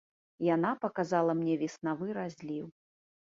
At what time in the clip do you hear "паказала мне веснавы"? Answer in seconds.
0.85-2.09